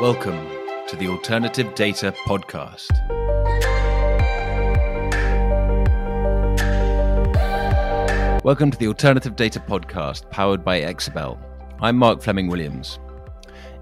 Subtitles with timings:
[0.00, 0.46] Welcome
[0.86, 2.86] to the Alternative Data Podcast.
[8.44, 11.36] Welcome to the Alternative Data Podcast powered by Exabel.
[11.80, 13.00] I'm Mark Fleming Williams.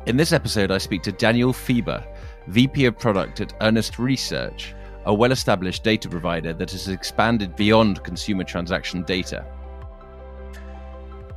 [0.07, 2.03] In this episode, I speak to Daniel Fieber,
[2.47, 4.75] VP of Product at Earnest Research,
[5.05, 9.45] a well established data provider that has expanded beyond consumer transaction data.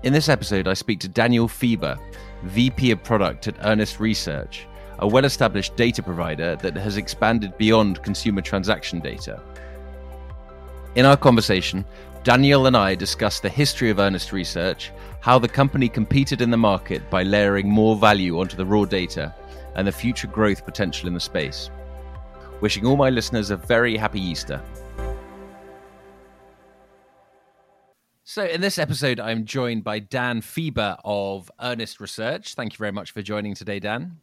[0.03, 1.99] In this episode, I speak to Daniel Fieber,
[2.43, 4.65] VP of Product at Earnest Research,
[4.99, 9.41] a well established data provider that has expanded beyond consumer transaction data.
[10.95, 11.85] In our conversation,
[12.23, 14.91] Daniel and I discuss the history of Earnest Research,
[15.21, 19.33] how the company competed in the market by layering more value onto the raw data,
[19.75, 21.69] and the future growth potential in the space.
[22.59, 24.61] Wishing all my listeners a very happy Easter.
[28.25, 32.53] So, in this episode, I'm joined by Dan Fieber of Earnest Research.
[32.53, 34.17] Thank you very much for joining today, Dan.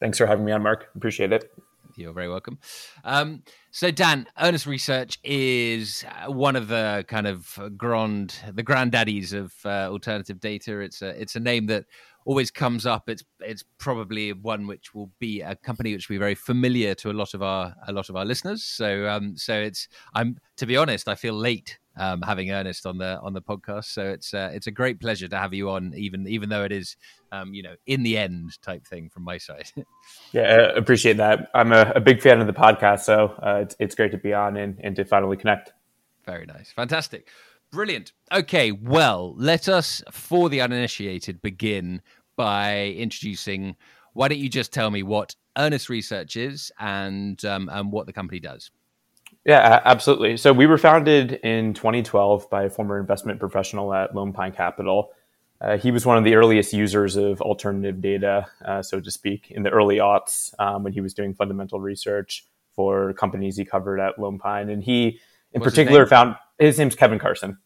[0.00, 0.88] Thanks for having me on, Mark.
[0.96, 1.52] Appreciate it.
[1.96, 2.58] You're very welcome.
[3.04, 9.52] Um, so, Dan, Earnest Research is one of the kind of grand, the granddaddies of
[9.64, 10.80] uh, alternative data.
[10.80, 11.84] It's a, it's a name that
[12.24, 13.08] always comes up.
[13.08, 17.10] It's, it's probably one which will be a company which will be very familiar to
[17.10, 18.62] a lot of our, a lot of our listeners.
[18.62, 22.98] So, um, so it's, I'm to be honest, I feel late um, having Earnest on
[22.98, 23.86] the on the podcast.
[23.86, 26.72] So it's uh, it's a great pleasure to have you on, even even though it
[26.72, 26.96] is
[27.32, 29.70] um, you know in the end type thing from my side.
[30.32, 31.50] yeah, appreciate that.
[31.54, 34.32] I'm a, a, big fan of the podcast, so uh, it's it's great to be
[34.32, 35.72] on and, and to finally connect.
[36.24, 37.28] Very nice, fantastic,
[37.70, 38.12] brilliant.
[38.32, 42.02] Okay, well, let us for the uninitiated begin
[42.36, 43.76] by introducing.
[44.12, 48.12] Why don't you just tell me what Earnest Research is and um, and what the
[48.12, 48.70] company does?
[49.44, 50.36] Yeah, absolutely.
[50.36, 55.12] So we were founded in 2012 by a former investment professional at Lone Pine Capital.
[55.60, 59.50] Uh, he was one of the earliest users of alternative data, uh, so to speak,
[59.50, 64.00] in the early aughts um, when he was doing fundamental research for companies he covered
[64.00, 64.70] at Lone Pine.
[64.70, 65.20] And he,
[65.52, 67.58] in What's particular, his found his name's Kevin Carson.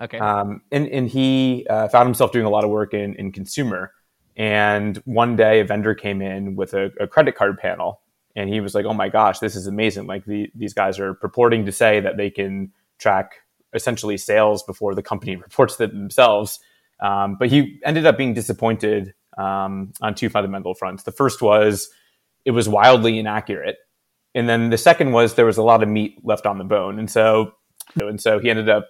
[0.00, 0.18] Okay.
[0.18, 3.92] Um, and, and he uh, found himself doing a lot of work in, in consumer.
[4.36, 8.00] And one day, a vendor came in with a, a credit card panel
[8.36, 10.06] and he was like, "Oh my gosh, this is amazing!
[10.06, 13.32] Like the, these guys are purporting to say that they can track
[13.74, 16.60] essentially sales before the company reports it themselves."
[17.00, 21.02] Um, but he ended up being disappointed um, on two fundamental fronts.
[21.02, 21.88] The first was
[22.44, 23.78] it was wildly inaccurate,
[24.34, 26.98] and then the second was there was a lot of meat left on the bone,
[26.98, 27.52] and so
[27.98, 28.88] and so he ended up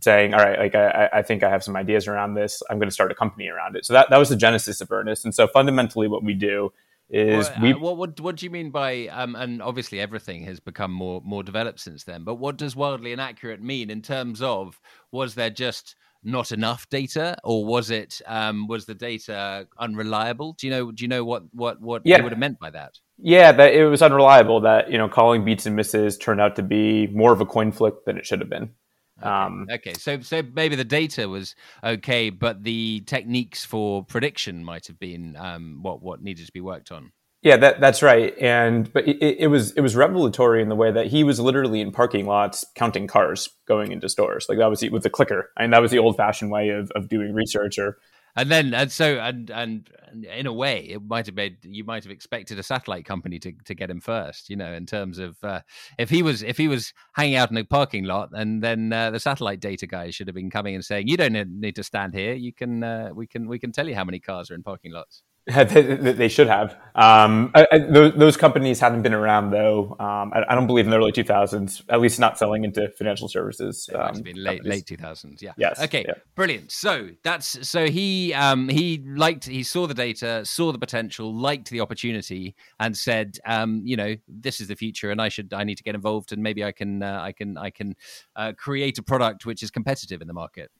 [0.00, 2.62] saying, "All right, like I, I think I have some ideas around this.
[2.70, 4.92] I'm going to start a company around it." So that that was the genesis of
[4.92, 5.24] Earnest.
[5.24, 6.72] And so fundamentally, what we do
[7.08, 10.58] is we uh, what, what what do you mean by um and obviously everything has
[10.58, 14.80] become more more developed since then but what does wildly inaccurate mean in terms of
[15.12, 15.94] was there just
[16.26, 20.54] not enough data or was it um was the data unreliable?
[20.58, 22.20] Do you know do you know what what what yeah.
[22.20, 22.98] would have meant by that?
[23.18, 26.62] Yeah that it was unreliable that you know calling beats and misses turned out to
[26.62, 28.70] be more of a coin flip than it should have been
[29.18, 29.28] Okay.
[29.28, 34.86] Um, okay, so so maybe the data was okay, but the techniques for prediction might
[34.88, 37.12] have been um, what what needed to be worked on.
[37.42, 38.36] Yeah, that, that's right.
[38.40, 41.80] And but it, it, was it was revelatory in the way that he was literally
[41.80, 44.46] in parking lots counting cars going into stores.
[44.48, 45.50] Like that was with the clicker.
[45.56, 47.98] I and mean, that was the old fashioned way of, of doing research or
[48.36, 49.90] and then and so and and
[50.32, 53.52] in a way it might have made you might have expected a satellite company to,
[53.64, 55.60] to get him first you know in terms of uh,
[55.98, 59.10] if he was if he was hanging out in a parking lot and then uh,
[59.10, 62.14] the satellite data guys should have been coming and saying you don't need to stand
[62.14, 62.34] here.
[62.34, 64.92] You can uh, we can we can tell you how many cars are in parking
[64.92, 65.22] lots
[65.54, 66.76] they should have.
[66.96, 69.94] Um, I, I, those, those, companies haven't been around though.
[70.00, 73.28] Um, I, I, don't believe in the early 2000s, at least not selling into financial
[73.28, 73.88] services.
[73.94, 75.40] Um, late late 2000s.
[75.40, 75.52] Yeah.
[75.56, 75.80] Yes.
[75.80, 76.04] Okay.
[76.08, 76.14] Yeah.
[76.34, 76.72] Brilliant.
[76.72, 81.70] So that's so he um, he liked he saw the data, saw the potential, liked
[81.70, 85.62] the opportunity, and said, um, you know, this is the future, and I should I
[85.62, 87.94] need to get involved, and maybe I can uh, I can I can
[88.34, 90.72] uh, create a product which is competitive in the market.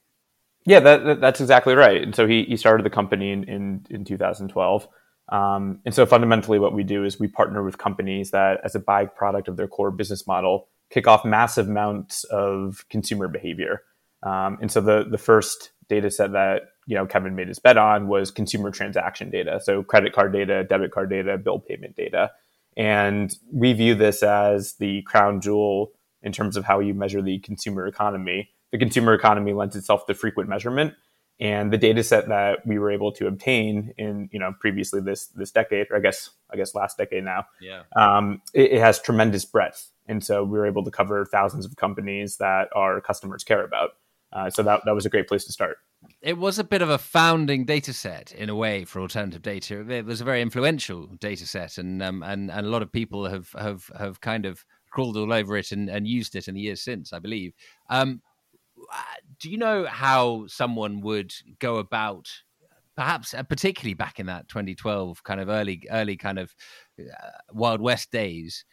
[0.67, 2.03] Yeah, that, that, that's exactly right.
[2.03, 4.89] And so he, he started the company in, in, in 2012.
[5.29, 8.81] Um, and so fundamentally, what we do is we partner with companies that, as a
[8.81, 13.83] byproduct of their core business model, kick off massive amounts of consumer behavior.
[14.23, 17.77] Um, and so the, the first data set that you know Kevin made his bet
[17.77, 22.33] on was consumer transaction data, so credit card data, debit card data, bill payment data.
[22.77, 25.93] And we view this as the crown jewel
[26.23, 30.15] in terms of how you measure the consumer economy the consumer economy lends itself to
[30.15, 30.95] frequent measurement.
[31.39, 35.27] And the data set that we were able to obtain in, you know, previously this
[35.29, 39.03] this decade, or I guess I guess last decade now, yeah, um, it, it has
[39.03, 43.45] tremendous breadth, and so we were able to cover thousands of companies that our customers
[43.45, 43.91] care about.
[44.33, 45.77] Uh, so that that was a great place to start.
[46.23, 49.87] it was a bit of a founding data set in a way for alternative data.
[49.91, 53.27] It was a very influential data set, and um, and and a lot of people
[53.27, 56.61] have have have kind of crawled all over it and, and used it in the
[56.61, 57.53] years since, I believe.
[57.91, 58.23] Um,
[59.41, 62.29] do you know how someone would go about?
[62.97, 66.55] Perhaps, uh, particularly back in that 2012 kind of early, early kind of
[66.99, 67.05] uh,
[67.53, 68.65] Wild West days,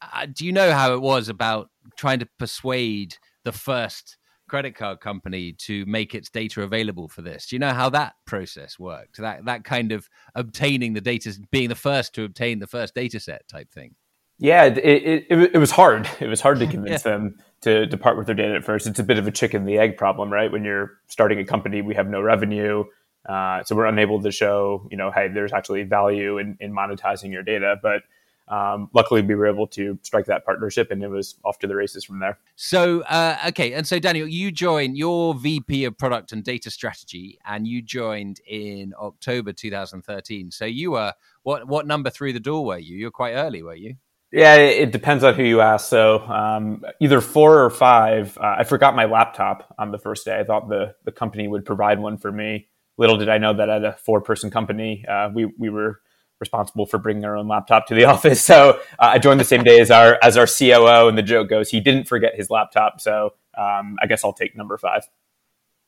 [0.00, 4.16] uh, do you know how it was about trying to persuade the first
[4.52, 7.46] credit card company to make its data available for this.
[7.46, 9.16] Do you know how that process worked?
[9.16, 13.18] That that kind of obtaining the data, being the first to obtain the first data
[13.18, 13.94] set type thing.
[14.38, 16.06] Yeah, it, it, it, it was hard.
[16.20, 17.12] It was hard to convince yeah.
[17.12, 18.86] them to depart with their data at first.
[18.86, 20.50] It's a bit of a chicken the egg problem, right?
[20.50, 22.84] When you're starting a company, we have no revenue.
[23.28, 27.30] Uh, so we're unable to show, you know, hey, there's actually value in, in monetizing
[27.30, 27.76] your data.
[27.80, 28.02] But
[28.48, 31.74] um, luckily we were able to strike that partnership and it was off to the
[31.74, 36.32] races from there so uh, okay and so daniel you joined your vp of product
[36.32, 41.12] and data strategy and you joined in october 2013 so you were
[41.44, 43.94] what what number through the door were you you were quite early were you
[44.32, 48.64] yeah it depends on who you ask so um, either four or five uh, i
[48.64, 52.16] forgot my laptop on the first day i thought the, the company would provide one
[52.18, 52.68] for me
[52.98, 56.00] little did i know that at a four person company uh, we, we were
[56.42, 58.42] responsible for bringing our own laptop to the office.
[58.42, 61.48] So uh, I joined the same day as our as our COO, and the joke
[61.48, 63.00] goes he didn't forget his laptop.
[63.00, 65.08] So um, I guess I'll take number five.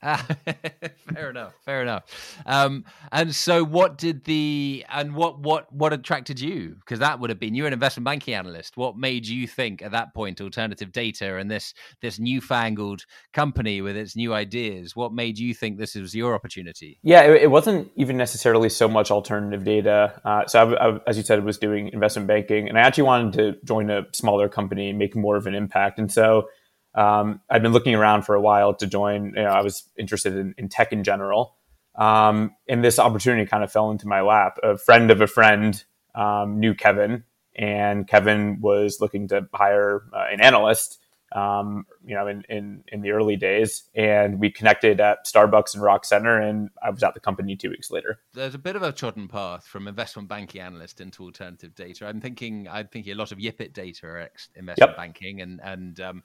[1.14, 1.54] fair enough.
[1.64, 2.04] Fair enough.
[2.44, 6.76] Um, and so, what did the and what what what attracted you?
[6.80, 8.76] Because that would have been you're an investment banking analyst.
[8.76, 11.72] What made you think at that point alternative data and this
[12.02, 14.94] this newfangled company with its new ideas?
[14.94, 16.98] What made you think this was your opportunity?
[17.02, 20.20] Yeah, it, it wasn't even necessarily so much alternative data.
[20.24, 23.04] Uh, so, I, I, as you said, I was doing investment banking, and I actually
[23.04, 25.98] wanted to join a smaller company and make more of an impact.
[25.98, 26.48] And so
[26.94, 29.32] um, I'd been looking around for a while to join.
[29.36, 31.56] You know, I was interested in, in tech in general.
[31.96, 34.58] Um, and this opportunity kind of fell into my lap.
[34.62, 35.82] A friend of a friend
[36.14, 37.24] um, knew Kevin,
[37.56, 41.00] and Kevin was looking to hire uh, an analyst
[41.34, 43.84] um, you know, in, in, in the early days.
[43.94, 47.70] And we connected at Starbucks and Rock Center, and I was at the company two
[47.70, 48.20] weeks later.
[48.32, 52.06] There's a bit of a trodden path from investment banking analyst into alternative data.
[52.06, 54.96] I'm thinking, I'm thinking a lot of Yipit data are ex investment yep.
[54.96, 56.22] banking, and and um,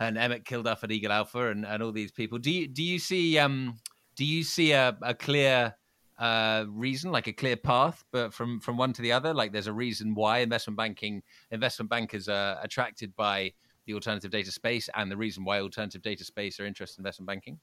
[0.00, 2.38] and Emmett Kilduff at Eagle Alpha, and, and all these people.
[2.38, 3.78] Do you do you see um
[4.16, 5.74] do you see a, a clear
[6.18, 9.66] uh, reason, like a clear path, but from from one to the other, like there's
[9.66, 13.52] a reason why investment banking investment bankers are attracted by
[13.86, 17.26] the alternative data space and the reason why alternative data space are interested in investment
[17.26, 17.58] banking?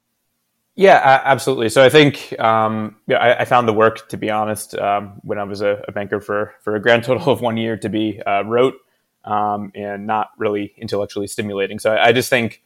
[0.75, 1.69] Yeah, absolutely.
[1.69, 5.37] So I think um, yeah, I, I, found the work, to be honest, um, when
[5.37, 8.19] I was a, a, banker for for a grand total of one year, to be
[8.25, 8.73] uh, rote
[9.23, 11.77] um, and not really intellectually stimulating.
[11.77, 12.63] So I, I just think,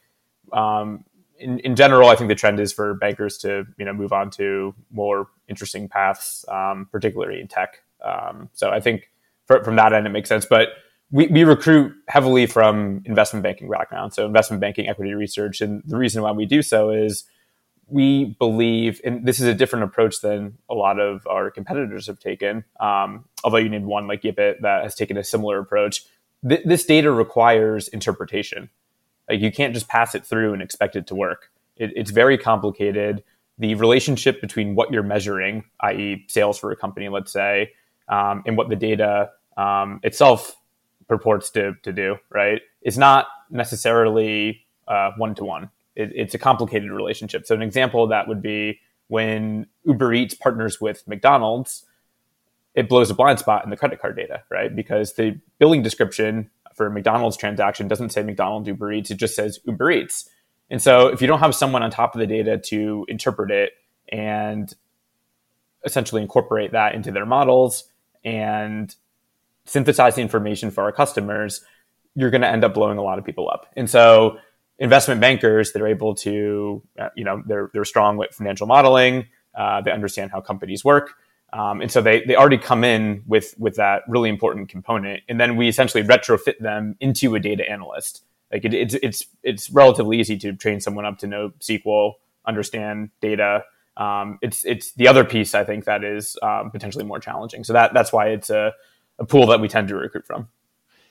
[0.54, 1.04] um,
[1.38, 4.30] in, in general, I think the trend is for bankers to you know move on
[4.32, 7.82] to more interesting paths, um, particularly in tech.
[8.02, 9.10] Um, so I think
[9.44, 10.46] for, from that end, it makes sense.
[10.46, 10.68] But
[11.10, 15.60] we, we recruit heavily from investment banking background, so investment banking equity research.
[15.60, 17.24] And the reason why we do so is
[17.86, 22.18] we believe, and this is a different approach than a lot of our competitors have
[22.18, 22.64] taken.
[22.78, 26.04] Um, although you named one like Yipit that has taken a similar approach.
[26.46, 28.68] Th- this data requires interpretation.
[29.28, 31.50] Like you can't just pass it through and expect it to work.
[31.76, 33.24] It, it's very complicated.
[33.58, 37.72] The relationship between what you're measuring, i.e., sales for a company, let's say,
[38.08, 40.56] um, and what the data um, itself
[41.08, 44.64] purports to, to do, right, is not necessarily
[45.16, 45.70] one to one.
[45.96, 47.44] It's a complicated relationship.
[47.46, 51.84] So, an example of that would be when Uber Eats partners with McDonald's,
[52.74, 54.74] it blows a blind spot in the credit card data, right?
[54.74, 59.58] Because the billing description for McDonald's transaction doesn't say McDonald's Uber Eats, it just says
[59.64, 60.30] Uber Eats.
[60.70, 63.72] And so, if you don't have someone on top of the data to interpret it
[64.10, 64.72] and
[65.84, 67.90] essentially incorporate that into their models
[68.24, 68.94] and
[69.68, 71.62] synthesize the information for our customers,
[72.14, 73.66] you're going to end up blowing a lot of people up.
[73.76, 74.38] And so
[74.78, 79.26] investment bankers, they're able to, uh, you know, they're, they're strong with financial modeling.
[79.54, 81.14] Uh, they understand how companies work.
[81.52, 85.22] Um, and so they, they already come in with, with that really important component.
[85.28, 88.22] And then we essentially retrofit them into a data analyst.
[88.52, 92.14] Like it, it's, it's, it's relatively easy to train someone up to know SQL,
[92.46, 93.64] understand data.
[93.96, 97.64] Um, it's, it's the other piece I think that is um, potentially more challenging.
[97.64, 98.74] So that, that's why it's a,
[99.18, 100.48] a pool that we tend to recruit from.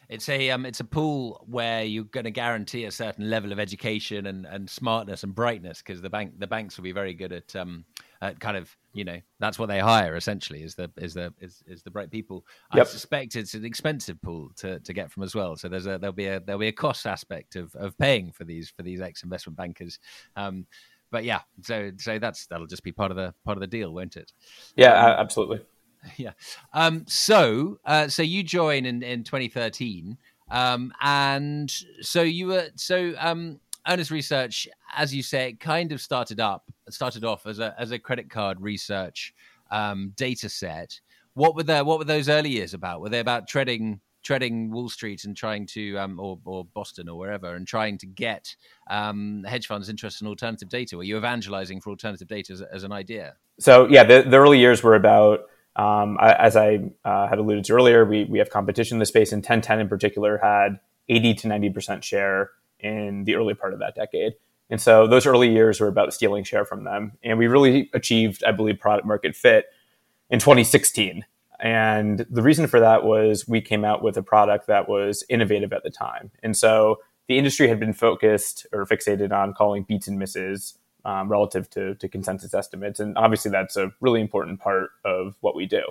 [0.10, 3.60] It's a um, it's a pool where you're going to guarantee a certain level of
[3.60, 7.34] education and, and smartness and brightness because the bank the banks will be very good
[7.34, 7.84] at um
[8.22, 11.62] at kind of you know that's what they hire essentially is the is the is,
[11.68, 12.46] is the bright people.
[12.74, 12.88] Yep.
[12.88, 15.58] I suspect it's an expensive pool to, to get from as well.
[15.58, 18.46] So there's a there'll be a there'll be a cost aspect of, of paying for
[18.46, 20.00] these for these ex investment bankers.
[20.38, 20.68] Um,
[21.12, 23.94] but yeah, so so that's that'll just be part of the part of the deal,
[23.94, 24.32] won't it?
[24.78, 25.62] Yeah, absolutely.
[26.18, 26.32] Yeah.
[26.74, 30.18] Um, so uh, so you join in in 2013,
[30.50, 31.72] um, and
[32.02, 36.64] so you were so um, Earnest Research, as you say, it kind of started up
[36.90, 39.34] started off as a as a credit card research
[39.72, 41.00] um, data set.
[41.34, 43.02] What were the what were those early years about?
[43.02, 47.18] Were they about treading treading Wall Street and trying to, um, or, or Boston or
[47.18, 48.54] wherever, and trying to get
[48.90, 50.98] um, hedge funds interested in alternative data?
[50.98, 53.36] Were you evangelizing for alternative data as, as an idea?
[53.58, 55.46] So yeah, the, the early years were about,
[55.78, 59.32] um, as I uh, had alluded to earlier, we, we have competition in the space,
[59.32, 63.96] and 1010 in particular had 80 to 90% share in the early part of that
[63.96, 64.34] decade.
[64.70, 67.14] And so those early years were about stealing share from them.
[67.24, 69.66] And we really achieved, I believe, product market fit
[70.30, 71.24] in 2016.
[71.60, 75.74] And the reason for that was we came out with a product that was innovative
[75.74, 76.32] at the time.
[76.44, 81.30] And so the industry had been focused or fixated on calling beats and misses um,
[81.30, 83.00] relative to, to consensus estimates.
[83.00, 85.82] And obviously, that's a really important part of what we do.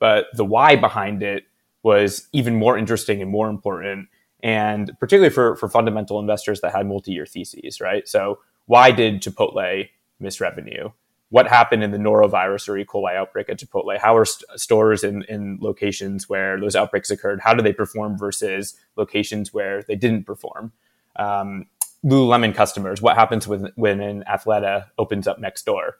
[0.00, 1.44] But the why behind it
[1.84, 4.08] was even more interesting and more important.
[4.42, 8.08] And particularly for, for fundamental investors that had multi year theses, right?
[8.08, 9.88] So, why did Chipotle
[10.18, 10.90] miss revenue?
[11.32, 12.84] what happened in the norovirus or E.
[12.84, 13.98] coli outbreak at Chipotle?
[13.98, 17.40] How are st- stores in, in locations where those outbreaks occurred?
[17.40, 20.72] How do they perform versus locations where they didn't perform?
[21.16, 21.68] Um,
[22.04, 25.96] Lululemon customers, what happens with, when an Athleta opens up next door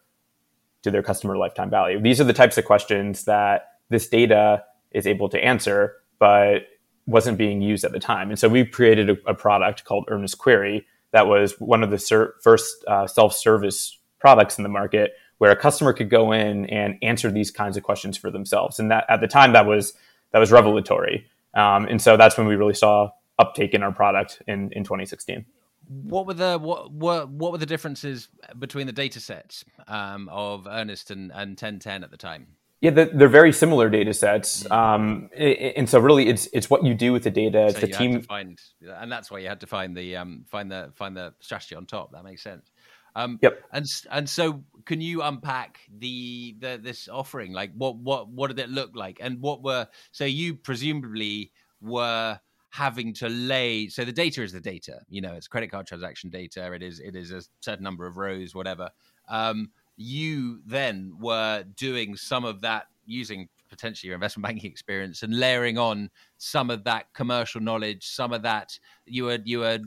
[0.83, 2.01] to their customer lifetime value?
[2.01, 6.67] These are the types of questions that this data is able to answer, but
[7.07, 8.31] wasn't being used at the time.
[8.31, 11.99] And so we created a, a product called Earnest Query that was one of the
[11.99, 16.97] ser- first uh, self-service products in the market where a customer could go in and
[17.03, 18.79] answer these kinds of questions for themselves.
[18.79, 19.93] And that at the time that was
[20.33, 21.27] that was revelatory.
[21.55, 25.45] Um, and so that's when we really saw uptake in our product in, in 2016.
[25.89, 30.67] What were the what were what were the differences between the data sets um, of
[30.67, 32.47] Earnest and, and 1010 at the time?
[32.81, 37.13] Yeah, they're very similar data sets, um, and so really, it's it's what you do
[37.13, 37.71] with the data.
[37.73, 40.93] So the team find, and that's why you had to find the um, find the
[40.97, 42.11] find the strategy on top.
[42.11, 42.73] That makes sense.
[43.15, 43.63] Um, yep.
[43.73, 47.53] And and so, can you unpack the, the this offering?
[47.53, 52.41] Like, what what what did it look like, and what were so you presumably were
[52.73, 56.31] having to lay so the data is the data you know it's credit card transaction
[56.31, 58.89] data it is it is a certain number of rows whatever
[59.29, 65.39] um, you then were doing some of that using potentially your investment banking experience and
[65.39, 69.79] layering on some of that commercial knowledge, some of that you were you were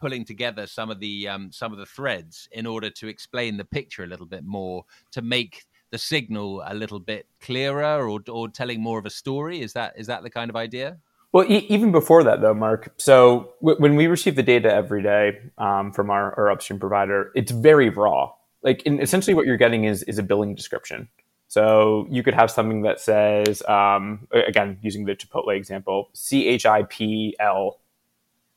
[0.00, 3.64] pulling together some of the um, some of the threads in order to explain the
[3.64, 8.48] picture a little bit more to make the signal a little bit clearer or or
[8.48, 9.60] telling more of a story.
[9.60, 10.98] Is that is that the kind of idea?
[11.32, 12.92] Well, e- even before that, though, Mark.
[12.98, 17.32] So w- when we receive the data every day um, from our, our upstream provider,
[17.34, 18.32] it's very raw.
[18.62, 21.08] Like, essentially, what you're getting is is a billing description.
[21.48, 26.64] So you could have something that says, um, again, using the Chipotle example, C H
[26.64, 27.80] I P L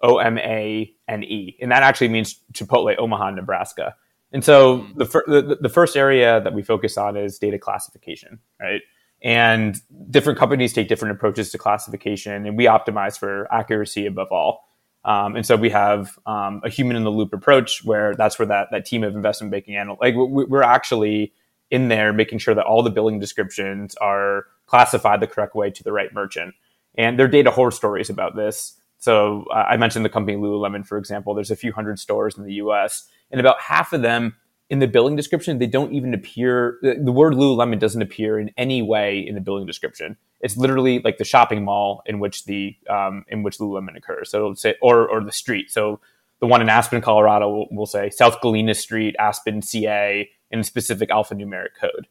[0.01, 1.57] O M A N E.
[1.59, 3.95] And that actually means Chipotle, Omaha, Nebraska.
[4.31, 4.97] And so hmm.
[4.97, 8.81] the, fir- the, the first area that we focus on is data classification, right?
[9.25, 14.69] And different companies take different approaches to classification, and we optimize for accuracy above all.
[15.03, 18.45] Um, and so we have um, a human in the loop approach where that's where
[18.45, 21.33] that, that team of investment banking analysts, like we're actually
[21.71, 25.83] in there, making sure that all the billing descriptions are classified the correct way to
[25.83, 26.53] the right merchant.
[26.95, 28.79] And there are data horror stories about this.
[28.99, 31.33] So uh, I mentioned the company Lululemon, for example.
[31.33, 34.35] There's a few hundred stores in the U.S., and about half of them
[34.69, 36.77] in the billing description they don't even appear.
[36.81, 40.17] The, word Lululemon doesn't appear in any way in the billing description.
[40.41, 44.31] It's literally like the shopping mall in which the um, in which Lululemon occurs.
[44.31, 45.71] So it'll say or or the street.
[45.71, 45.99] So
[46.39, 50.63] the one in Aspen, Colorado, will, will say South Galena Street, Aspen, CA, in a
[50.63, 52.07] specific alphanumeric code.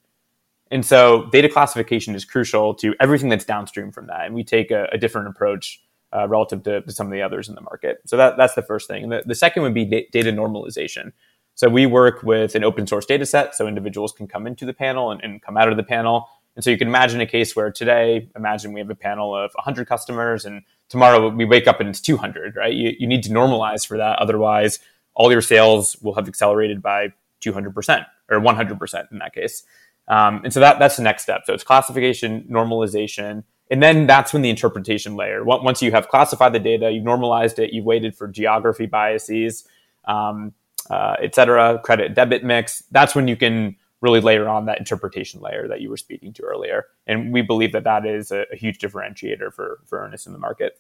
[0.71, 4.27] And so data classification is crucial to everything that's downstream from that.
[4.27, 5.81] And we take a, a different approach
[6.13, 8.01] uh, relative to, to, some of the others in the market.
[8.07, 9.09] So that, that's the first thing.
[9.09, 11.13] The, the, second would be da- data normalization.
[11.55, 14.73] So we work with an open source data set so individuals can come into the
[14.73, 16.29] panel and, and come out of the panel.
[16.57, 19.53] And so you can imagine a case where today, imagine we have a panel of
[19.55, 22.73] 100 customers and tomorrow we wake up and it's 200, right?
[22.73, 24.19] You, you need to normalize for that.
[24.19, 24.79] Otherwise,
[25.15, 29.65] all your sales will have accelerated by 200% or 100% in that case.
[30.07, 31.43] Um, and so that, that's the next step.
[31.47, 35.43] So it's classification, normalization, and then that's when the interpretation layer.
[35.43, 39.67] Once you have classified the data, you've normalized it, you've weighted for geography biases,
[40.05, 40.53] um,
[40.91, 42.83] uh, et cetera, credit debit mix.
[42.91, 46.43] That's when you can really layer on that interpretation layer that you were speaking to
[46.43, 46.87] earlier.
[47.07, 50.39] And we believe that that is a, a huge differentiator for, for Earnest in the
[50.39, 50.79] market.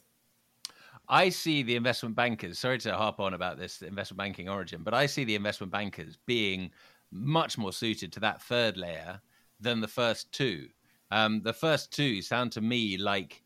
[1.09, 2.59] I see the investment bankers.
[2.59, 6.19] Sorry to harp on about this investment banking origin, but I see the investment bankers
[6.27, 6.71] being
[7.11, 9.21] much more suited to that third layer
[9.61, 10.69] than the first two.
[11.11, 13.43] Um, the first two sound to me like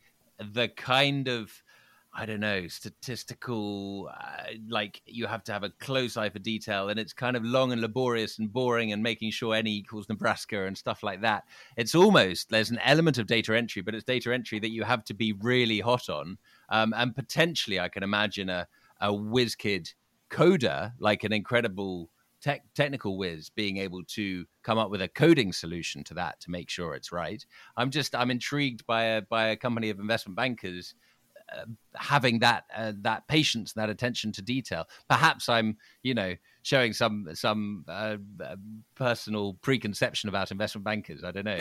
[0.54, 1.52] the kind of
[2.20, 6.88] I don't know, statistical, uh, like you have to have a close eye for detail,
[6.88, 10.64] and it's kind of long and laborious and boring, and making sure n equals Nebraska
[10.66, 11.44] and stuff like that.
[11.76, 15.04] It's almost there's an element of data entry, but it's data entry that you have
[15.04, 16.38] to be really hot on,
[16.70, 18.66] um, and potentially I can imagine a
[19.00, 19.92] a whiz kid
[20.28, 22.10] coder like an incredible
[22.40, 26.50] tech, technical whiz being able to come up with a coding solution to that to
[26.50, 27.46] make sure it's right.
[27.76, 30.94] I'm just I'm intrigued by a by a company of investment bankers
[31.94, 34.86] having that uh, that patience and that attention to detail.
[35.08, 38.56] Perhaps I'm, you know, showing some some uh, uh
[38.94, 41.24] personal preconception about investment bankers.
[41.24, 41.58] I don't know.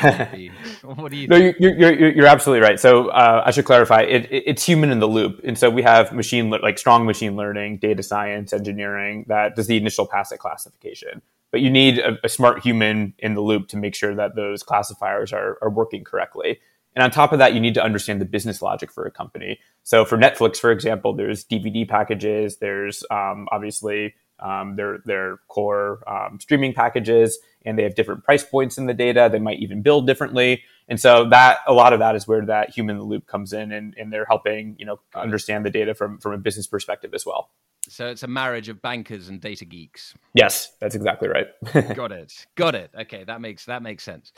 [0.83, 1.27] What do you?
[1.37, 2.79] No, you're, you're, you're absolutely right.
[2.79, 4.01] So uh, I should clarify.
[4.01, 7.35] It, it, it's human in the loop, and so we have machine like strong machine
[7.35, 11.21] learning, data science, engineering that does the initial passive classification.
[11.51, 14.63] But you need a, a smart human in the loop to make sure that those
[14.63, 16.59] classifiers are, are working correctly.
[16.97, 19.59] And on top of that, you need to understand the business logic for a company.
[19.83, 26.01] So for Netflix, for example, there's DVD packages, there's um, obviously um, their their core
[26.07, 29.29] um, streaming packages, and they have different price points in the data.
[29.31, 32.71] They might even build differently, and so that a lot of that is where that
[32.71, 35.93] human in the loop comes in, and, and they're helping you know understand the data
[35.93, 37.51] from from a business perspective as well.
[37.89, 40.13] So it's a marriage of bankers and data geeks.
[40.33, 41.47] Yes, that's exactly right.
[41.95, 42.45] Got it.
[42.55, 42.91] Got it.
[42.99, 44.31] Okay, that makes that makes sense.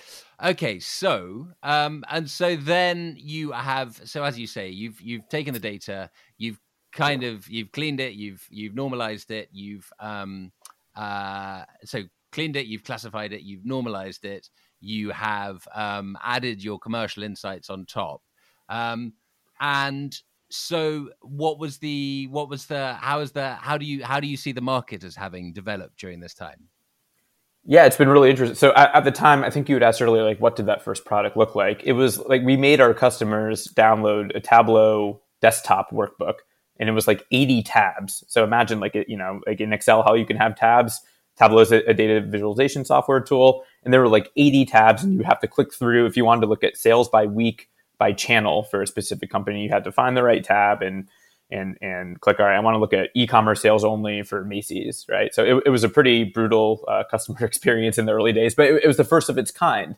[0.43, 5.53] Okay, so um and so then you have so as you say, you've you've taken
[5.53, 6.59] the data, you've
[6.91, 10.51] kind of you've cleaned it, you've you've normalized it, you've um
[10.95, 16.79] uh so cleaned it, you've classified it, you've normalized it, you have um added your
[16.79, 18.21] commercial insights on top.
[18.69, 19.13] Um
[19.59, 20.17] and
[20.49, 24.27] so what was the what was the how is the how do you how do
[24.27, 26.69] you see the market as having developed during this time?
[27.65, 30.01] Yeah it's been really interesting so at, at, the time i think you had asked
[30.01, 31.83] earlier like what did that first product look like?
[31.83, 36.35] It was like we made our customers download a tableau desktop workbook
[36.79, 38.23] and it was like 80 tabs.
[38.27, 41.01] So imagine like you know like in excel how you can have tabs.
[41.37, 45.13] Tableau is a, a data visualization software tool and there were like 80 tabs and
[45.13, 47.68] you have to click through if you wanted to look at sales by week
[47.99, 49.63] by channel for a specific company.
[49.63, 51.07] You had to find the right tab and
[51.51, 52.39] and and click.
[52.39, 55.33] All right, I want to look at e-commerce sales only for Macy's, right?
[55.33, 58.65] So it, it was a pretty brutal uh, customer experience in the early days, but
[58.65, 59.95] it, it was the first of its kind.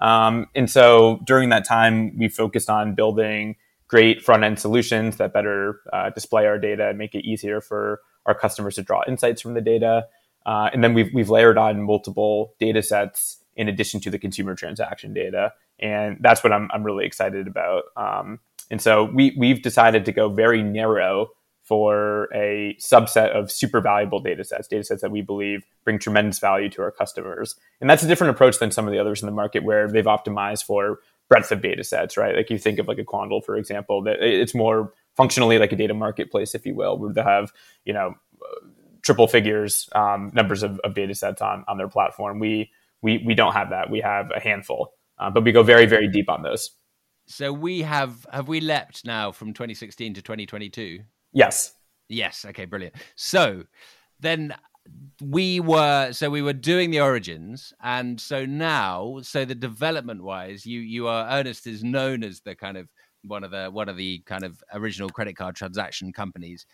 [0.00, 3.56] Um, and so during that time, we focused on building
[3.88, 8.00] great front end solutions that better uh, display our data and make it easier for
[8.24, 10.06] our customers to draw insights from the data.
[10.46, 14.54] Uh, and then we've, we've layered on multiple data sets in addition to the consumer
[14.54, 15.52] transaction data.
[15.82, 17.84] And that's what I'm, I'm really excited about.
[17.96, 18.40] Um,
[18.70, 21.28] and so we, we've decided to go very narrow
[21.64, 26.38] for a subset of super valuable data sets, data sets that we believe bring tremendous
[26.38, 27.56] value to our customers.
[27.80, 30.04] And that's a different approach than some of the others in the market where they've
[30.04, 32.36] optimized for breadth of data sets, right?
[32.36, 35.76] Like you think of like a Quandl, for example, that it's more functionally like a
[35.76, 37.52] data marketplace, if you will, where they have,
[37.84, 38.14] you know,
[39.02, 42.38] triple figures um, numbers of, of data sets on, on their platform.
[42.38, 42.70] We
[43.02, 43.90] we we don't have that.
[43.90, 46.70] We have a handful, uh, but we go very very deep on those.
[47.26, 51.00] So we have have we leapt now from 2016 to 2022?
[51.32, 51.74] Yes.
[52.08, 52.44] Yes.
[52.44, 52.66] Okay.
[52.66, 52.94] Brilliant.
[53.16, 53.64] So
[54.20, 54.54] then
[55.20, 60.66] we were so we were doing the origins and so now so the development wise
[60.66, 62.88] you you are Earnest is known as the kind of
[63.22, 66.66] one of the one of the kind of original credit card transaction companies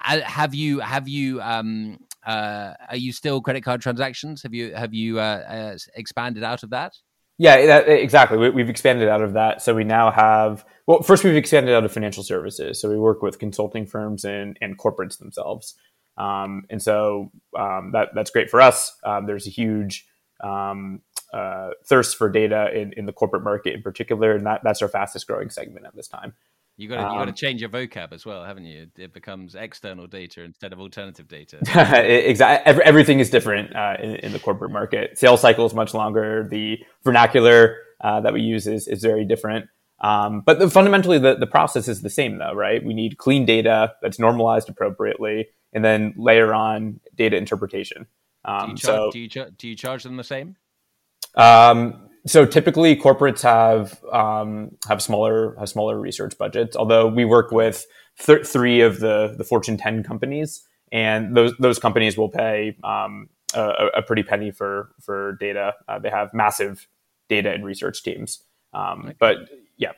[0.00, 4.92] have you have you um uh are you still credit card transactions have you have
[4.92, 6.92] you uh, uh expanded out of that
[7.38, 8.38] yeah that, exactly.
[8.38, 9.62] We, we've expanded out of that.
[9.62, 12.80] So we now have well first we've expanded out of financial services.
[12.80, 15.74] So we work with consulting firms and and corporates themselves.
[16.16, 18.96] Um, and so um, that that's great for us.
[19.04, 20.06] Um, there's a huge
[20.42, 21.00] um,
[21.32, 24.36] uh, thirst for data in, in the corporate market in particular.
[24.36, 26.34] And that, that's our fastest growing segment at this time
[26.76, 28.88] you got to, you got to um, change your vocab as well, haven't you?
[28.96, 31.58] It becomes external data instead of alternative data.
[32.28, 32.82] exactly.
[32.82, 35.16] Everything is different uh, in, in, the corporate market.
[35.16, 36.48] Sales cycle is much longer.
[36.50, 39.66] The vernacular uh, that we use is, is very different.
[40.00, 42.84] Um, but the, fundamentally, the, the process is the same, though, right?
[42.84, 48.06] We need clean data that's normalized appropriately, and then layer on data interpretation.
[48.44, 50.56] Um, do, you char- so, do, you do you charge them the same?
[51.36, 56.76] Um, so typically corporates have um, have smaller have smaller research budgets.
[56.76, 57.86] Although we work with
[58.18, 63.28] th- three of the the Fortune 10 companies, and those those companies will pay um,
[63.54, 65.74] a, a, pretty penny for for data.
[65.86, 66.88] Uh, they have massive
[67.28, 68.42] data and research teams.
[68.72, 69.16] Um, okay.
[69.18, 69.36] But
[69.76, 69.92] yeah.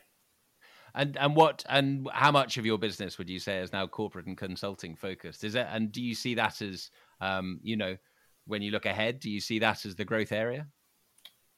[0.94, 4.26] And and what and how much of your business would you say is now corporate
[4.26, 5.44] and consulting focused?
[5.44, 7.96] Is it and do you see that as um, you know
[8.46, 9.20] when you look ahead?
[9.20, 10.66] Do you see that as the growth area?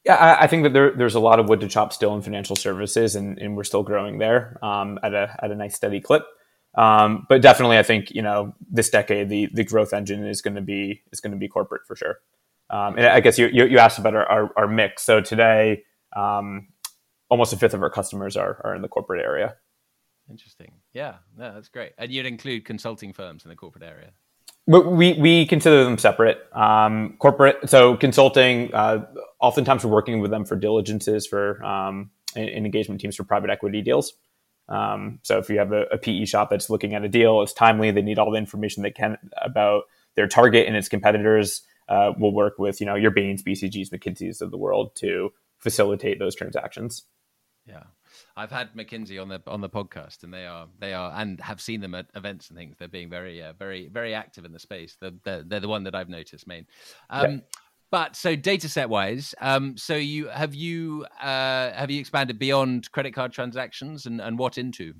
[0.09, 2.23] Yeah, I, I think that there, there's a lot of wood to chop still in
[2.23, 6.01] financial services, and, and we're still growing there um, at a at a nice steady
[6.01, 6.25] clip.
[6.73, 10.55] Um, but definitely, I think you know this decade the the growth engine is going
[10.55, 12.17] to be is going to be corporate for sure.
[12.71, 15.03] Um, and I guess you, you, you asked about our, our, our, mix.
[15.03, 15.83] So today,
[16.15, 16.69] um,
[17.27, 19.57] almost a fifth of our customers are are in the corporate area.
[20.27, 20.71] Interesting.
[20.91, 21.91] Yeah, no, that's great.
[21.99, 24.13] And you'd include consulting firms in the corporate area.
[24.69, 26.45] We, we consider them separate.
[26.53, 29.07] Um, corporate, so consulting, uh,
[29.39, 34.13] oftentimes we're working with them for diligences for um, engagement teams for private equity deals.
[34.67, 37.53] Um, so if you have a, a, PE shop that's looking at a deal, it's
[37.53, 37.89] timely.
[37.89, 41.63] They need all the information they can about their target and its competitors.
[41.87, 46.19] Uh, we'll work with you know your Bain's, BCG's, McKinsey's of the world to facilitate
[46.19, 47.05] those transactions.
[47.69, 47.83] Yeah,
[48.35, 51.61] I've had McKinsey on the on the podcast, and they are they are and have
[51.61, 52.75] seen them at events and things.
[52.77, 54.97] They're being very uh, very very active in the space.
[54.99, 56.65] They're, they're, they're the one that I've noticed, main.
[57.09, 57.37] Um, yeah.
[57.91, 62.91] But so data set wise, um, so you have you uh, have you expanded beyond
[62.91, 64.93] credit card transactions and, and what into?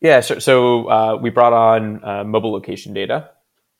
[0.00, 3.30] Yeah, so, so uh, we brought on uh, mobile location data,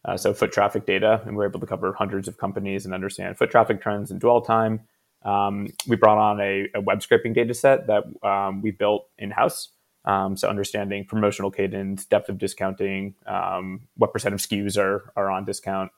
[0.05, 2.93] uh, so foot traffic data, and we are able to cover hundreds of companies and
[2.93, 4.81] understand foot traffic trends and dwell time.
[5.25, 9.31] Um, we brought on a, a, web scraping data set that um, we built in
[9.31, 9.71] house.
[10.05, 15.29] Um, so understanding promotional cadence, depth of discounting, um, what percent of SKUs are, are
[15.29, 15.91] on discount,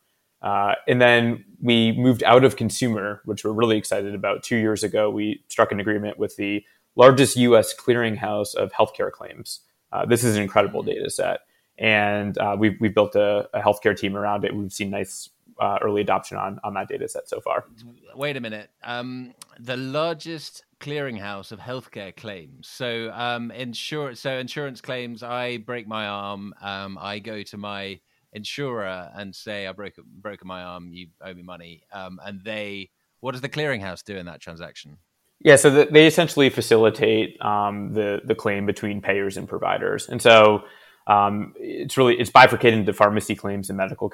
[0.42, 4.42] uh, and then we moved out of consumer, which we're really excited about.
[4.42, 6.64] Two years ago, we struck an agreement with the
[6.96, 7.74] largest U.S.
[7.74, 9.60] clearinghouse of healthcare claims.
[9.92, 11.40] Uh, this is an incredible data set,
[11.78, 14.54] and uh, we've, we've built a, a, healthcare team around it.
[14.54, 15.28] We've seen nice
[15.60, 17.66] uh, early adoption on, on that data set so far.
[18.14, 18.70] Wait a minute.
[18.82, 22.66] Um, the largest clearinghouse of healthcare claims.
[22.66, 24.20] So um, insurance.
[24.20, 25.22] So insurance claims.
[25.22, 26.54] I break my arm.
[26.60, 28.00] Um, I go to my
[28.32, 32.90] insurer and say I broke broken my arm, you owe me money, um, and they
[33.20, 34.96] what does the clearinghouse do in that transaction?
[35.40, 40.20] Yeah, so the, they essentially facilitate um, the the claim between payers and providers, and
[40.20, 40.62] so
[41.10, 44.08] um, it's really it's bifurcated into pharmacy claims and medical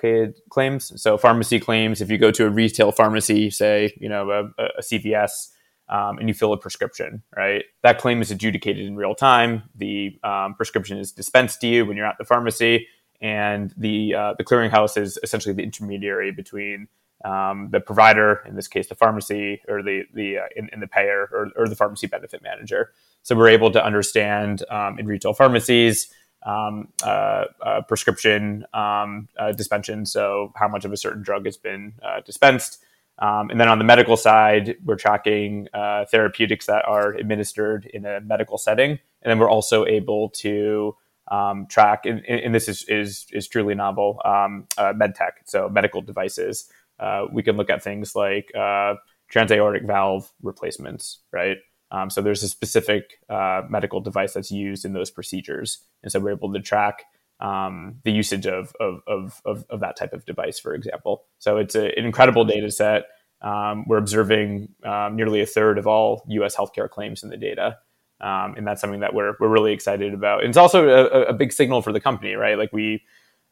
[0.49, 1.01] claims.
[1.01, 4.81] So pharmacy claims, if you go to a retail pharmacy, say you know a, a
[4.81, 5.51] CVS,
[5.91, 7.65] um, and you fill a prescription, right?
[7.83, 9.65] That claim is adjudicated in real time.
[9.75, 12.89] The um, prescription is dispensed to you when you're at the pharmacy
[13.21, 16.89] and the uh, the clearinghouse is essentially the intermediary between
[17.25, 20.87] um, the provider, in this case, the pharmacy, or the the uh, in, in, the
[20.87, 22.93] payer, or, or, the pharmacy benefit manager.
[23.23, 26.09] So we're able to understand um, in retail pharmacies
[26.47, 31.59] um, uh, uh prescription um, uh, dispensation, so how much of a certain drug has
[31.59, 32.83] been uh, dispensed.
[33.19, 35.69] Um, and then on the medical side, we're tracking
[36.11, 40.95] therapeutics that are administered in a medical setting, and then we're also able to
[41.29, 44.21] um, track, and, and, this is is is truly novel.
[44.25, 46.71] Um, uh, med tech, so medical devices.
[46.99, 48.95] Uh, we can look at things like uh,
[49.33, 51.59] transaortic valve replacements, right?
[51.91, 56.19] Um, so there's a specific uh, medical device that's used in those procedures, and so
[56.19, 57.05] we're able to track
[57.41, 59.01] um, the usage of, of,
[59.45, 61.25] of, of, that type of device, for example.
[61.39, 63.05] So it's a, an incredible data set.
[63.43, 66.57] Um, we're observing um, nearly a third of all U.S.
[66.57, 67.77] healthcare claims in the data.
[68.21, 70.41] Um, and that's something that we're we're really excited about.
[70.41, 72.57] And it's also a, a big signal for the company, right?
[72.57, 73.03] Like we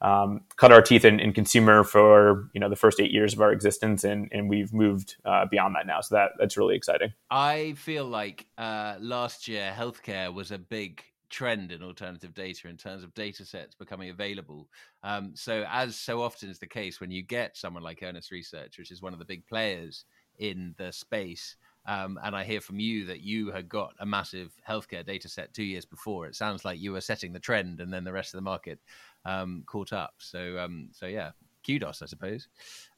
[0.05, 3.41] um, cut our teeth in, in, consumer for you know the first eight years of
[3.41, 6.03] our existence, and and we've moved uh, beyond that now.
[6.03, 7.15] So that that's really exciting.
[7.31, 12.77] I feel like uh, last year healthcare was a big trend in alternative data in
[12.77, 14.69] terms of data sets becoming available.
[15.03, 18.79] Um, so as so often is the case when you get someone like Earnest Research,
[18.79, 20.05] which is one of the big players
[20.39, 24.53] in the space um, and I hear from you that you had got a massive
[24.67, 26.27] healthcare data set two years before.
[26.27, 28.79] It sounds like you were setting the trend, and then the rest of the market
[29.25, 30.15] um, caught up.
[30.19, 31.31] So, um, so yeah,
[31.65, 32.49] kudos, I suppose.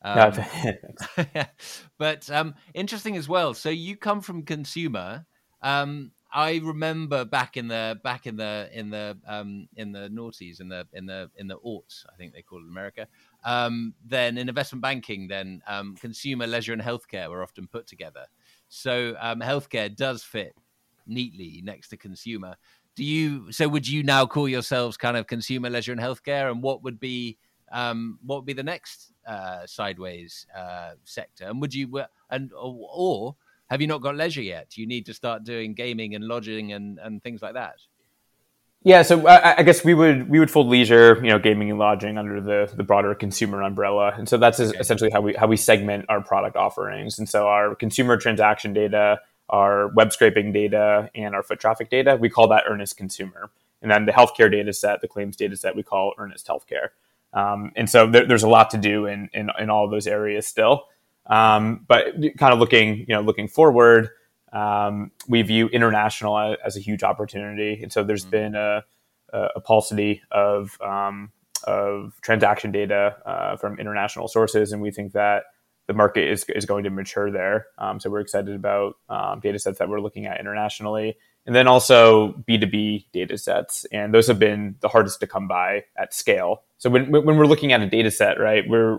[0.03, 0.33] Um,
[1.99, 3.55] but um, interesting as well.
[3.55, 5.27] So you come from consumer.
[5.63, 10.61] Um, I remember back in the back in the in the um, in the noughties
[10.61, 13.07] in the in the in the aughts, I think they call it in America.
[13.45, 18.27] Um, then in investment banking, then um, consumer, leisure, and healthcare were often put together.
[18.69, 20.55] So um, healthcare does fit
[21.07, 22.57] neatly next to consumer.
[22.97, 23.53] Do you?
[23.53, 26.51] So would you now call yourselves kind of consumer, leisure, and healthcare?
[26.51, 27.39] And what would be
[27.71, 31.45] um, what would be the next uh, sideways uh, sector?
[31.45, 33.37] And would you and or, or
[33.71, 34.77] have you not got leisure yet?
[34.77, 37.77] You need to start doing gaming and lodging and, and things like that?
[38.83, 41.79] Yeah, so I, I, guess we would we would fold leisure, you know, gaming and
[41.79, 44.79] lodging under the the broader consumer umbrella, and so that's okay.
[44.79, 47.19] essentially how we how we segment our product offerings.
[47.19, 52.17] And so our consumer transaction data our web scraping data and our foot traffic data.
[52.21, 53.51] We call that Earnest Consumer.
[53.83, 56.89] And then the healthcare data set, the claims data set, we call Earnest Healthcare.
[57.33, 60.07] Um, and so there, there's a lot to do in, in, in all of those
[60.07, 60.87] areas still.
[61.27, 64.11] Um, but kind of looking, you know, looking forward,
[64.53, 67.81] um, we view international as a huge opportunity.
[67.83, 68.31] And so there's mm-hmm.
[68.31, 68.85] been a,
[69.33, 71.31] a, paucity of, um,
[71.65, 74.73] of transaction data uh, from international sources.
[74.73, 75.45] And we think that
[75.87, 77.67] the market is, is going to mature there.
[77.79, 81.17] Um, so we're excited about um, data sets that we're looking at internationally.
[81.47, 83.87] And then also B2B data sets.
[83.93, 86.65] And those have been the hardest to come by at scale.
[86.79, 88.99] So when, when we're looking at a data set, right, we're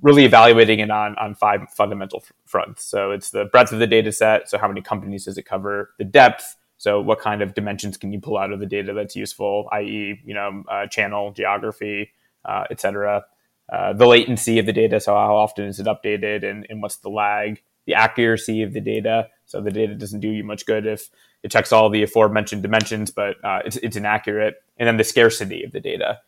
[0.00, 2.84] really evaluating it on, on five fundamental fronts.
[2.84, 4.48] So it's the breadth of the data set.
[4.48, 5.90] So how many companies does it cover?
[5.98, 6.56] The depth.
[6.78, 10.20] So what kind of dimensions can you pull out of the data that's useful, i.e.,
[10.24, 12.12] you know, uh, channel, geography,
[12.44, 13.24] uh, et cetera
[13.70, 16.96] uh, the latency of the data, so how often is it updated, and, and what's
[16.96, 19.28] the lag, the accuracy of the data.
[19.46, 21.08] So the data doesn't do you much good if
[21.42, 24.56] it checks all the aforementioned dimensions, but uh, it's, it's inaccurate.
[24.76, 26.20] And then the scarcity of the data.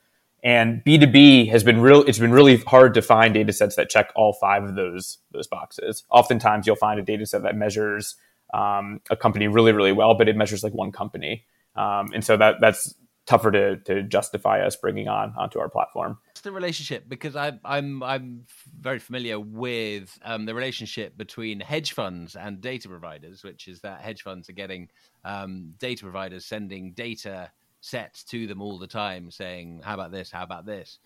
[0.42, 4.10] And B2B has been real it's been really hard to find data sets that check
[4.16, 6.02] all five of those those boxes.
[6.10, 8.16] Oftentimes you'll find a data set that measures
[8.52, 11.44] um, a company really, really well, but it measures like one company.
[11.76, 12.92] Um, and so that that's
[13.26, 16.18] tougher to, to justify us bringing on onto our platform.
[16.42, 17.08] The relationship?
[17.08, 18.46] Because I, I'm I'm
[18.80, 24.00] very familiar with um, the relationship between hedge funds and data providers, which is that
[24.00, 24.88] hedge funds are getting
[25.24, 30.32] um, data providers sending data sets to them all the time, saying, "How about this?
[30.32, 30.98] How about this?"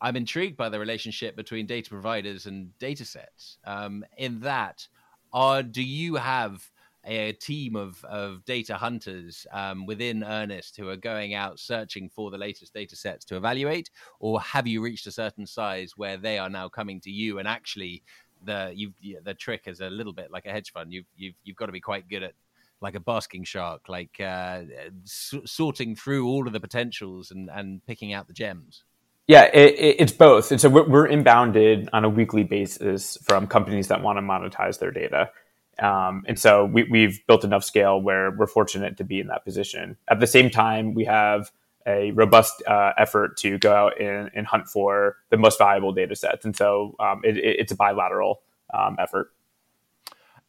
[0.00, 3.58] I'm intrigued by the relationship between data providers and data sets.
[3.64, 4.86] Um, in that,
[5.32, 6.70] are do you have
[7.04, 12.30] a team of, of data hunters um, within Earnest who are going out searching for
[12.30, 16.38] the latest data sets to evaluate, or have you reached a certain size where they
[16.38, 18.02] are now coming to you and actually
[18.44, 20.92] the you the trick is a little bit like a hedge fund.
[20.92, 22.34] You've you've you've got to be quite good at
[22.80, 24.62] like a basking shark, like uh,
[25.04, 28.84] sorting through all of the potentials and and picking out the gems.
[29.26, 30.50] Yeah, it, it, it's both.
[30.50, 34.80] And so we're, we're inbounded on a weekly basis from companies that want to monetize
[34.80, 35.30] their data.
[35.78, 39.44] Um, and so we, have built enough scale where we're fortunate to be in that
[39.44, 39.96] position.
[40.08, 41.50] At the same time, we have
[41.86, 46.14] a robust uh, effort to go out and, and, hunt for the most valuable data
[46.14, 46.44] sets.
[46.44, 48.42] And so um, it, it's a bilateral
[48.74, 49.32] um, effort.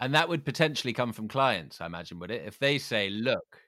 [0.01, 2.43] And that would potentially come from clients, I imagine, would it?
[2.45, 3.61] If they say, look,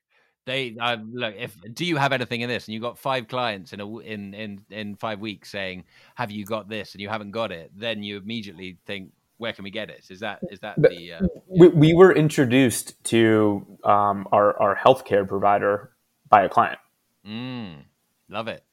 [0.45, 3.73] they uh, look if do you have anything in this and you've got five clients
[3.73, 5.85] in a in in in five weeks saying
[6.15, 9.11] have you got this and you haven't got it then you immediately think
[9.43, 10.05] where can we get it?
[10.09, 11.13] Is that is that the?
[11.13, 15.91] Uh, we, we were introduced to um, our our healthcare provider
[16.29, 16.79] by a client.
[17.27, 17.83] Mm,
[18.29, 18.63] love it.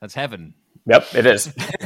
[0.00, 0.54] That's heaven.
[0.86, 1.52] Yep, it is.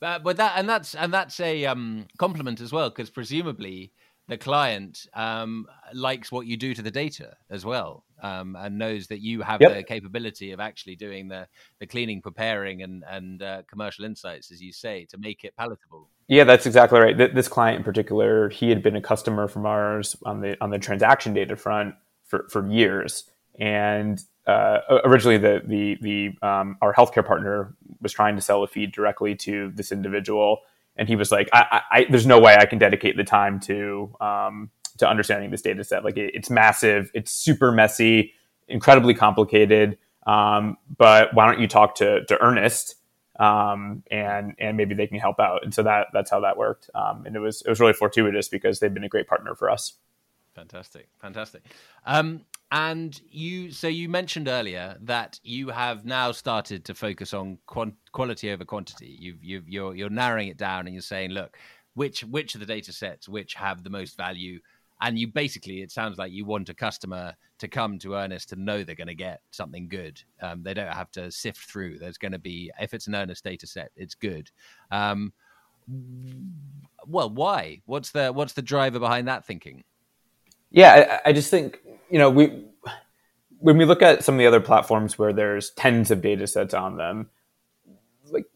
[0.00, 3.92] but, but that and that's and that's a um, compliment as well because presumably
[4.28, 9.06] the client um, likes what you do to the data as well um, and knows
[9.08, 9.74] that you have yep.
[9.74, 11.48] the capability of actually doing the,
[11.80, 16.08] the cleaning preparing and, and uh, commercial insights as you say to make it palatable.
[16.28, 17.16] Yeah that's exactly right.
[17.16, 20.78] This client in particular he had been a customer from ours on the on the
[20.78, 23.24] transaction data front for, for years.
[23.58, 28.68] And uh, originally the the the um, our healthcare partner was trying to sell a
[28.68, 30.60] feed directly to this individual
[30.98, 34.14] and he was like, I, I, "There's no way I can dedicate the time to
[34.20, 36.04] um, to understanding this data set.
[36.04, 38.34] Like, it, it's massive, it's super messy,
[38.66, 39.96] incredibly complicated.
[40.26, 42.96] Um, but why don't you talk to to Earnest,
[43.38, 46.90] um, and and maybe they can help out?" And so that that's how that worked.
[46.94, 49.70] Um, and it was it was really fortuitous because they've been a great partner for
[49.70, 49.94] us.
[50.54, 51.62] Fantastic, fantastic.
[52.70, 57.94] And you, so you mentioned earlier that you have now started to focus on quant-
[58.12, 59.16] quality over quantity.
[59.18, 61.56] You've, you've, you're, you're narrowing it down, and you're saying, look,
[61.94, 64.60] which which of the data sets which have the most value,
[65.00, 68.56] and you basically, it sounds like you want a customer to come to Earnest to
[68.56, 70.22] know they're going to get something good.
[70.42, 71.98] Um, they don't have to sift through.
[71.98, 74.50] There's going to be, if it's an Earnest data set, it's good.
[74.90, 75.32] Um,
[77.06, 77.80] well, why?
[77.86, 79.84] What's the what's the driver behind that thinking?
[80.70, 82.64] Yeah, I, I just think you know, we
[83.58, 86.74] when we look at some of the other platforms where there's tens of data sets
[86.74, 87.28] on them,
[88.30, 88.46] like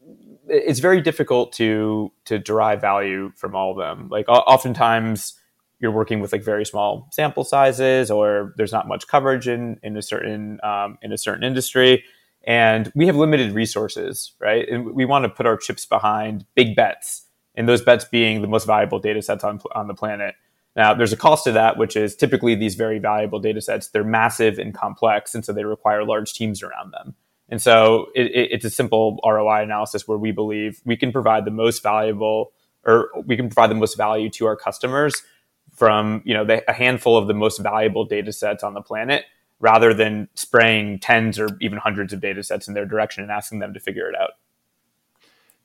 [0.48, 4.08] it's very difficult to to derive value from all of them.
[4.08, 5.34] Like oftentimes
[5.80, 9.96] you're working with like very small sample sizes, or there's not much coverage in in
[9.96, 12.04] a certain um, in a certain industry,
[12.44, 14.68] and we have limited resources, right?
[14.68, 18.48] And we want to put our chips behind big bets, and those bets being the
[18.48, 20.36] most valuable data sets on on the planet.
[20.74, 24.04] Now, there's a cost to that, which is typically these very valuable data sets, they're
[24.04, 27.14] massive and complex, and so they require large teams around them.
[27.48, 31.44] And so it, it, it's a simple ROI analysis where we believe we can provide
[31.44, 32.52] the most valuable
[32.84, 35.22] or we can provide the most value to our customers
[35.74, 39.24] from you know the, a handful of the most valuable data sets on the planet
[39.60, 43.58] rather than spraying tens or even hundreds of data sets in their direction and asking
[43.58, 44.30] them to figure it out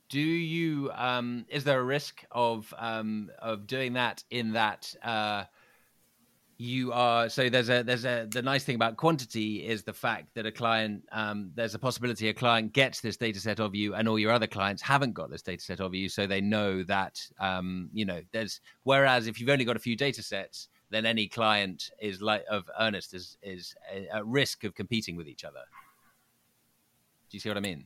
[0.09, 5.43] do you um, is there a risk of um, of doing that in that uh,
[6.57, 10.33] you are so there's a there's a the nice thing about quantity is the fact
[10.33, 13.93] that a client um, there's a possibility a client gets this data set of you
[13.93, 16.83] and all your other clients haven't got this data set of you so they know
[16.83, 21.05] that um, you know there's whereas if you've only got a few data sets then
[21.05, 23.75] any client is like of earnest is is
[24.11, 25.59] at risk of competing with each other.
[27.29, 27.85] Do you see what i mean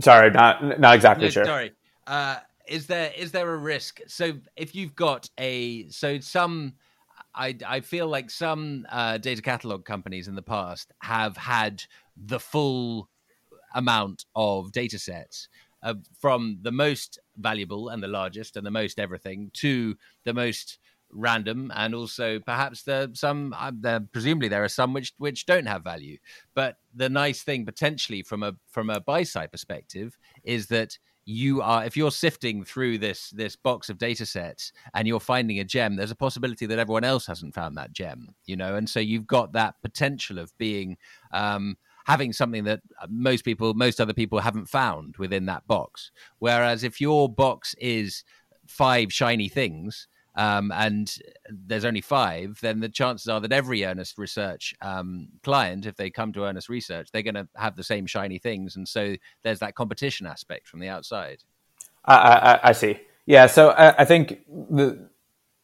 [0.00, 1.44] sorry not not exactly no, sure.
[1.44, 1.72] sorry.
[2.06, 4.00] Uh, is there is there a risk?
[4.06, 6.74] So if you've got a so some
[7.34, 11.84] I, I feel like some uh, data catalog companies in the past have had
[12.16, 13.08] the full
[13.74, 15.48] amount of data sets
[15.82, 20.78] uh, from the most valuable and the largest and the most everything to the most
[21.12, 25.66] random and also perhaps the some uh, there presumably there are some which which don't
[25.66, 26.18] have value.
[26.54, 31.60] But the nice thing potentially from a from a buy side perspective is that you
[31.60, 35.64] are if you're sifting through this this box of data sets and you're finding a
[35.64, 38.76] gem there's a possibility that everyone else hasn't found that gem you know?
[38.76, 40.96] And so you've got that potential of being
[41.32, 46.10] um, having something that most people most other people haven't found within that box.
[46.38, 48.24] Whereas if your box is
[48.66, 51.18] five shiny things um, and
[51.50, 56.10] there's only five, then the chances are that every Earnest Research um, client, if they
[56.10, 59.58] come to Earnest Research, they're going to have the same shiny things, and so there's
[59.58, 61.42] that competition aspect from the outside.
[62.04, 63.00] I, I, I see.
[63.26, 65.10] Yeah, so I, I think the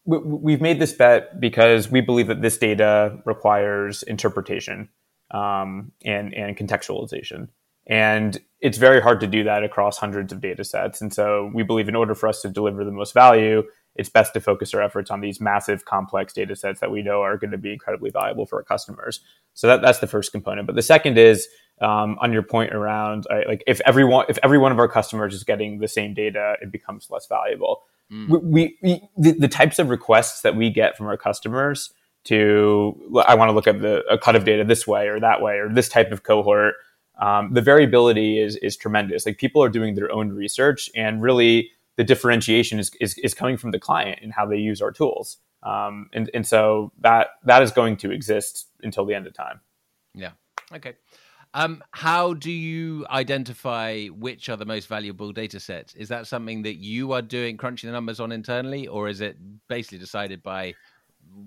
[0.05, 4.89] we've made this bet because we believe that this data requires interpretation
[5.31, 7.49] um, and and contextualization,
[7.87, 11.01] and it's very hard to do that across hundreds of data sets.
[11.01, 13.63] And so we believe in order for us to deliver the most value,
[13.97, 17.23] it's best to focus our efforts on these massive complex data sets that we know
[17.23, 19.21] are going to be incredibly valuable for our customers.
[19.55, 20.67] So that, that's the first component.
[20.67, 21.49] But the second is
[21.81, 25.35] um, on your point around uh, like if everyone if every one of our customers
[25.35, 27.83] is getting the same data it becomes less valuable.
[28.13, 28.43] Mm.
[28.43, 31.91] we, we the, the, types of requests that we get from our customers
[32.25, 32.95] to
[33.27, 35.55] i want to look at the a cut of data this way or that way
[35.55, 36.75] or this type of cohort
[37.19, 39.27] um, the variability is is tremendous.
[39.27, 43.57] Like people are doing their own research and really the differentiation is, is, is coming
[43.57, 45.39] from the client and how they use our tools.
[45.63, 49.61] Um, and, and so that that is going to exist until the end of time.
[50.15, 50.33] Yeah.
[50.73, 50.95] Okay.
[51.55, 55.95] Um, how do you identify which are the most valuable data sets?
[55.95, 59.37] Is that something that you are doing, crunching the numbers on internally, or is it
[59.69, 60.75] basically decided by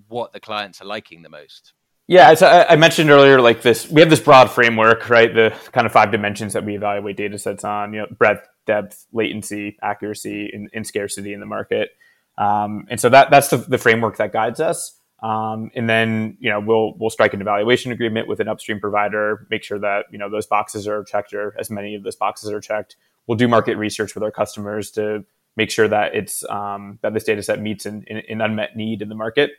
[0.08, 1.74] what the clients are liking the most?
[2.08, 5.34] Yeah, as I mentioned earlier, like this, we have this broad framework, right?
[5.34, 9.08] The kind of five dimensions that we evaluate data sets on, you know, breadth, depth,
[9.12, 11.92] latency, accuracy, and, and scarcity in the market.
[12.38, 15.00] Um, and so that that's the, the, framework that guides us.
[15.24, 19.48] Um, and then you know we'll we'll strike an evaluation agreement with an upstream provider,
[19.50, 22.52] make sure that you know those boxes are checked or as many of those boxes
[22.52, 22.96] are checked.
[23.26, 25.26] We'll do market research with our customers to
[25.56, 29.10] make sure that it's um, that this data set meets an, an, unmet need in
[29.10, 29.52] the market,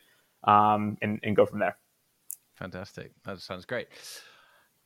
[0.45, 1.77] um, and, and go from there.
[2.55, 3.11] Fantastic.
[3.25, 3.89] That sounds great.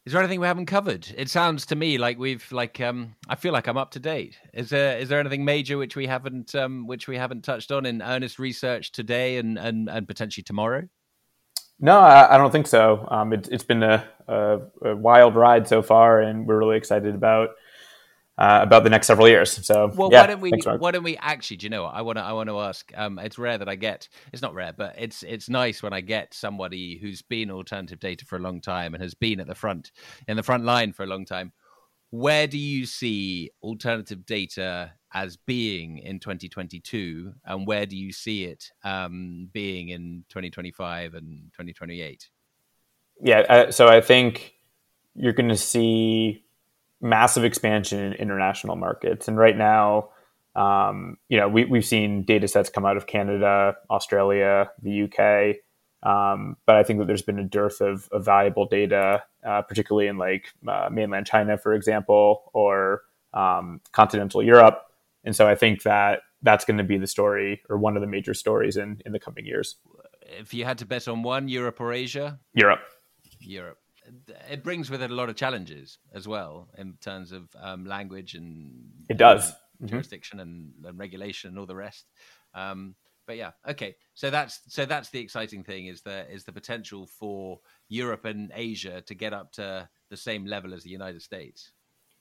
[0.06, 1.08] Is there anything we haven't covered?
[1.18, 4.38] It sounds to me like we've like um I feel like I'm up to date.
[4.54, 7.86] Is there is there anything major which we haven't um which we haven't touched on
[7.86, 10.88] in Earnest Research today and and, and potentially tomorrow?
[11.80, 13.08] No, I, I don't think so.
[13.10, 17.14] Um, it, has been a, a, a, wild ride so far, and we're really excited
[17.14, 17.50] about
[18.38, 19.66] uh, about the next several years.
[19.66, 20.52] So, well, yeah, why don't we?
[20.52, 21.58] Thanks, why don't we actually?
[21.58, 22.24] Do you know what I want to?
[22.24, 22.92] I want to ask.
[22.96, 24.10] Um, it's rare that I get.
[24.32, 28.26] It's not rare, but it's it's nice when I get somebody who's been alternative data
[28.26, 29.92] for a long time and has been at the front
[30.28, 31.54] in the front line for a long time.
[32.10, 38.46] Where do you see alternative data as being in 2022, and where do you see
[38.46, 42.30] it um, being in 2025 and 2028?
[43.22, 44.54] Yeah, uh, so I think
[45.14, 46.43] you're going to see
[47.04, 49.28] massive expansion in international markets.
[49.28, 50.10] And right now,
[50.56, 55.58] um, you know, we, we've seen data sets come out of Canada, Australia, the UK.
[56.10, 60.08] Um, but I think that there's been a dearth of, of valuable data, uh, particularly
[60.08, 63.02] in like uh, mainland China, for example, or
[63.34, 64.82] um, continental Europe.
[65.24, 68.08] And so I think that that's going to be the story or one of the
[68.08, 69.76] major stories in, in the coming years.
[70.22, 72.40] If you had to bet on one, Europe or Asia?
[72.54, 72.82] Europe.
[73.40, 73.78] Europe
[74.50, 78.36] it brings with it a lot of challenges as well in terms of um, language
[78.36, 79.88] and it does mm-hmm.
[79.88, 80.50] jurisdiction mm-hmm.
[80.50, 82.06] and, and, regulation and all the rest.
[82.54, 82.96] Um,
[83.26, 83.96] but yeah, okay.
[84.16, 88.52] So that's so that's the exciting thing is the is the potential for Europe and
[88.54, 91.72] Asia to get up to the same level as the United States.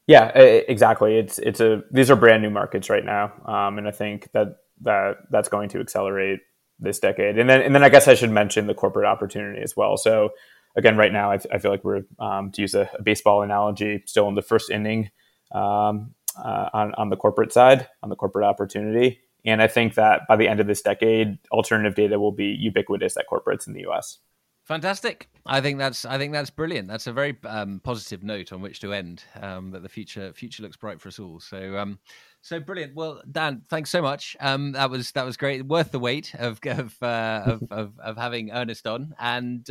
[0.06, 1.16] Yeah, exactly.
[1.16, 4.58] It's it's a these are brand new markets right now, um, and I think that
[4.82, 6.40] that that's going to accelerate
[6.78, 7.38] this decade.
[7.38, 9.96] And then and then I guess I should mention the corporate opportunity as well.
[9.96, 10.30] So
[10.76, 14.02] again, right now I, I feel like we're um, to use a, a, baseball analogy,
[14.06, 15.10] still in the first inning
[15.52, 19.20] um, uh, on on the corporate side, on the corporate opportunity.
[19.44, 23.16] And I think that by the end of this decade, alternative data will be ubiquitous
[23.16, 24.18] at corporates in the U.S.
[24.64, 25.28] Fantastic.
[25.44, 26.86] I think that's I think that's brilliant.
[26.86, 29.24] That's a very um, positive note on which to end.
[29.40, 31.40] Um, that the future future looks bright for us all.
[31.40, 31.98] So um,
[32.42, 32.94] so brilliant.
[32.94, 34.36] Well, Dan, thanks so much.
[34.38, 35.66] Um, that was that was great.
[35.66, 39.16] Worth the wait of of uh, of, of, of, having Earnest on.
[39.18, 39.68] And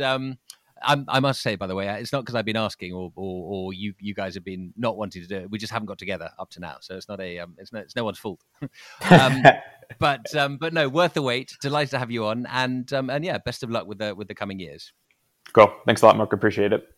[0.84, 3.12] um, I, I, must say, by the way, it's not because I've been asking or,
[3.16, 5.50] or, or you you guys have been not wanting to do it.
[5.50, 6.76] We just haven't got together up to now.
[6.80, 8.40] So it's not a um, it's no it's no one's fault.
[9.10, 9.42] Um,
[9.98, 11.52] but um, but no, worth the wait.
[11.60, 14.28] Delighted to have you on, and um, and yeah, best of luck with the with
[14.28, 14.92] the coming years.
[15.52, 15.72] Cool.
[15.86, 16.32] Thanks a lot, Mark.
[16.32, 16.88] Appreciate it.